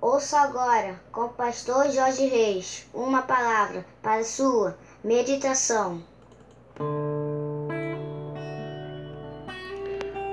[0.00, 6.02] Ouça agora, com o pastor Jorge Reis, uma palavra para sua meditação.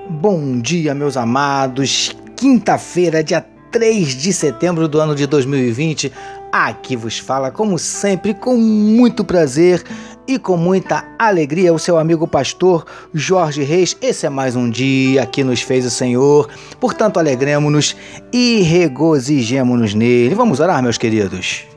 [0.08, 2.16] Bom dia, meus amados.
[2.36, 6.12] Quinta-feira, dia 3 de setembro do ano de 2020.
[6.58, 9.84] Aqui vos fala, como sempre, com muito prazer
[10.26, 13.94] e com muita alegria, o seu amigo pastor Jorge Reis.
[14.00, 16.48] Esse é mais um dia que nos fez o Senhor,
[16.80, 17.94] portanto, alegremos-nos
[18.32, 20.34] e regozijemos-nos nele.
[20.34, 21.75] Vamos orar, meus queridos.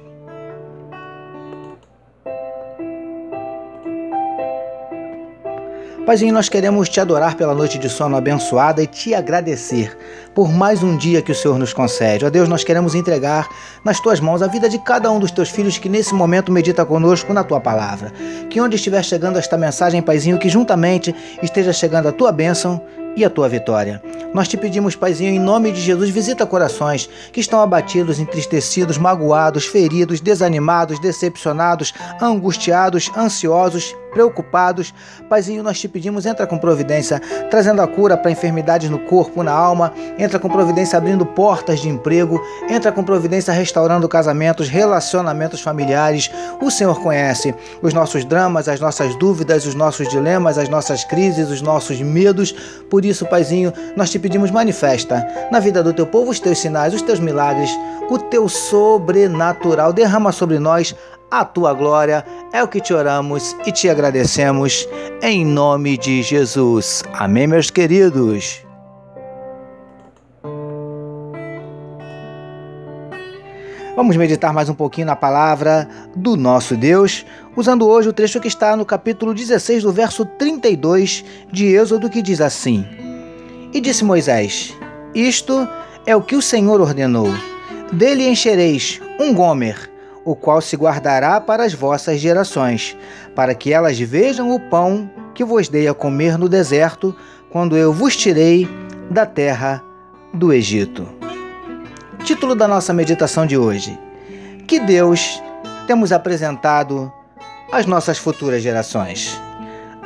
[6.05, 9.95] Paizinho, nós queremos te adorar pela noite de sono abençoada e te agradecer
[10.34, 12.25] por mais um dia que o Senhor nos concede.
[12.25, 13.48] Ó Deus, nós queremos entregar
[13.84, 16.86] nas tuas mãos a vida de cada um dos teus filhos que nesse momento medita
[16.86, 18.11] conosco na tua palavra.
[18.50, 22.81] Que onde estiver chegando esta mensagem, Paizinho, que juntamente esteja chegando a tua bênção
[23.16, 24.02] e a tua vitória.
[24.34, 29.66] Nós te pedimos, Paizinho, em nome de Jesus, visita corações que estão abatidos, entristecidos, magoados,
[29.66, 34.93] feridos, desanimados, decepcionados, angustiados, ansiosos preocupados.
[35.29, 39.51] Paizinho, nós te pedimos, entra com providência, trazendo a cura para enfermidades no corpo, na
[39.51, 46.29] alma, entra com providência abrindo portas de emprego, entra com providência restaurando casamentos, relacionamentos familiares.
[46.61, 51.49] O Senhor conhece os nossos dramas, as nossas dúvidas, os nossos dilemas, as nossas crises,
[51.49, 52.51] os nossos medos.
[52.89, 56.94] Por isso, Paizinho, nós te pedimos, manifesta na vida do teu povo os teus sinais,
[56.94, 57.69] os teus milagres,
[58.09, 59.94] o teu sobrenatural.
[59.94, 60.95] Derrama sobre nós
[61.29, 62.25] a tua glória.
[62.52, 64.88] É o que te oramos e te agradecemos
[65.22, 67.03] em nome de Jesus.
[67.14, 68.66] Amém, meus queridos.
[73.95, 77.23] Vamos meditar mais um pouquinho na palavra do nosso Deus,
[77.56, 82.19] usando hoje o trecho que está no capítulo 16, do verso 32 de Êxodo, que
[82.19, 82.84] diz assim:
[83.72, 84.75] E disse Moisés:
[85.13, 85.69] Isto
[86.03, 87.28] é o que o Senhor ordenou:
[87.94, 92.97] Dele enchereis um gomer o qual se guardará para as vossas gerações,
[93.35, 97.16] para que elas vejam o pão que vos dei a comer no deserto,
[97.50, 98.68] quando eu vos tirei
[99.09, 99.84] da terra
[100.34, 101.08] do Egito.
[102.24, 103.97] Título da nossa meditação de hoje:
[104.68, 105.41] Que Deus
[105.88, 107.12] temos apresentado
[107.72, 109.40] às nossas futuras gerações.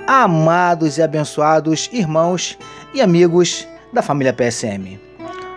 [0.08, 2.58] Amados e abençoados irmãos
[2.94, 5.13] e amigos da família PSM.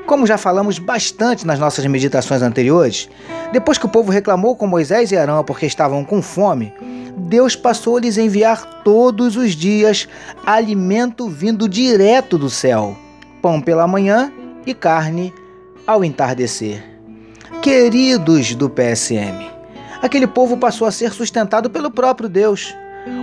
[0.06, 3.08] Como já falamos bastante nas nossas meditações anteriores,
[3.52, 6.72] depois que o povo reclamou com Moisés e Arão porque estavam com fome,
[7.16, 10.08] Deus passou a lhes enviar todos os dias
[10.46, 12.96] alimento vindo direto do céu:
[13.42, 14.32] pão pela manhã
[14.64, 15.34] e carne
[15.84, 16.84] ao entardecer.
[17.60, 19.50] Queridos do PSM,
[20.00, 22.72] aquele povo passou a ser sustentado pelo próprio Deus.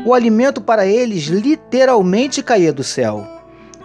[0.06, 3.26] O alimento para eles literalmente caía do céu.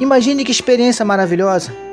[0.00, 1.88] Imagine que experiência maravilhosa!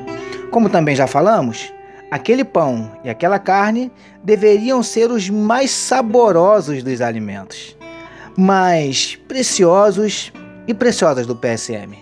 [0.56, 1.74] Como também já falamos,
[2.10, 3.92] aquele pão e aquela carne
[4.24, 7.76] deveriam ser os mais saborosos dos alimentos,
[8.38, 10.32] mais preciosos
[10.66, 11.98] e preciosas do PSM.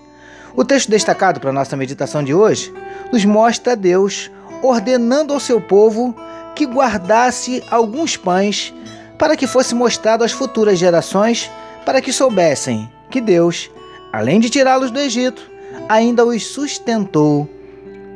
[0.56, 2.72] O texto destacado para nossa meditação de hoje
[3.12, 4.30] nos mostra Deus
[4.62, 6.16] ordenando ao seu povo
[6.54, 8.72] que guardasse alguns pães
[9.18, 11.50] para que fosse mostrado às futuras gerações,
[11.88, 13.72] para que soubessem que Deus,
[14.12, 15.42] além de tirá-los do Egito,
[15.90, 17.50] ainda os sustentou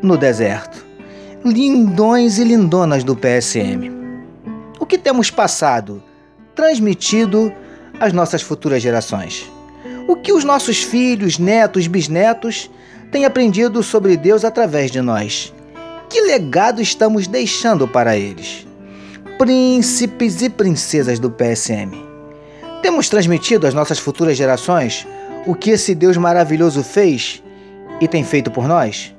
[0.01, 0.85] no deserto.
[1.43, 3.91] Lindões e lindonas do PSM.
[4.79, 6.03] O que temos passado,
[6.55, 7.51] transmitido
[7.99, 9.49] às nossas futuras gerações?
[10.07, 12.69] O que os nossos filhos, netos, bisnetos
[13.11, 15.53] têm aprendido sobre Deus através de nós?
[16.09, 18.65] Que legado estamos deixando para eles?
[19.37, 21.91] Príncipes e princesas do PSM.
[22.81, 25.05] Temos transmitido às nossas futuras gerações
[25.45, 27.43] o que esse Deus maravilhoso fez
[27.99, 29.13] e tem feito por nós?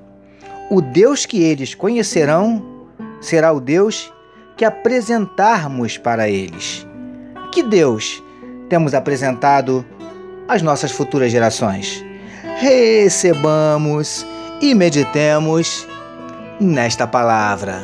[0.70, 2.62] O Deus que eles conhecerão
[3.22, 4.12] será o Deus
[4.54, 6.86] que apresentarmos para eles.
[7.52, 8.22] Que Deus
[8.68, 9.82] temos apresentado
[10.46, 12.04] às nossas futuras gerações?
[12.58, 14.26] Recebamos
[14.60, 15.88] e meditemos
[16.60, 17.80] nesta palavra.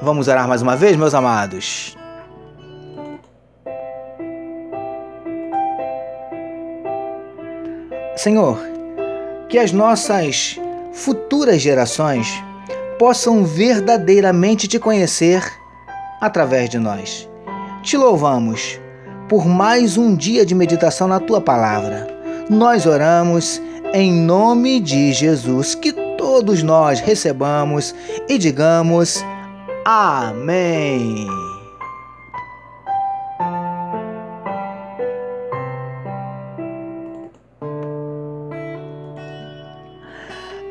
[0.00, 1.94] Vamos orar mais uma vez, meus amados.
[8.16, 8.58] Senhor,
[9.48, 10.58] que as nossas
[10.92, 12.42] futuras gerações
[12.98, 15.42] possam verdadeiramente te conhecer
[16.20, 17.28] através de nós.
[17.82, 18.80] Te louvamos
[19.28, 22.06] por mais um dia de meditação na tua palavra.
[22.48, 23.60] Nós oramos
[23.94, 27.94] em nome de Jesus, que todos nós recebamos
[28.28, 29.24] e digamos
[29.84, 31.41] amém.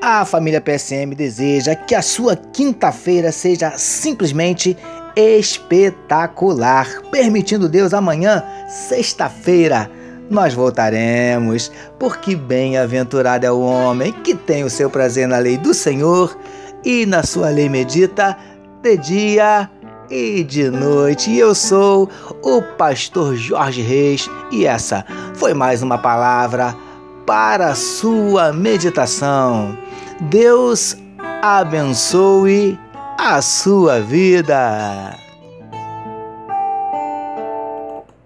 [0.03, 4.75] A família PSM deseja que a sua quinta-feira seja simplesmente
[5.15, 6.87] espetacular.
[7.11, 9.91] Permitindo Deus, amanhã, sexta-feira,
[10.27, 15.71] nós voltaremos, porque bem-aventurado é o homem que tem o seu prazer na lei do
[15.71, 16.35] Senhor
[16.83, 18.35] e na sua lei medita
[18.81, 19.69] de dia
[20.09, 21.37] e de noite.
[21.37, 22.09] Eu sou
[22.41, 25.05] o pastor Jorge Reis e essa
[25.35, 26.75] foi mais uma palavra
[27.27, 29.77] para a sua meditação.
[30.29, 30.95] Deus
[31.41, 32.79] abençoe
[33.17, 35.17] a sua vida.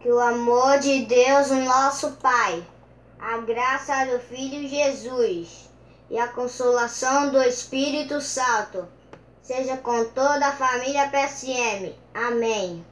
[0.01, 2.61] Que o amor de Deus, nosso Pai,
[3.17, 5.69] a graça do Filho Jesus
[6.11, 8.85] e a consolação do Espírito Santo
[9.41, 11.95] seja com toda a família PSM.
[12.13, 12.85] Amém.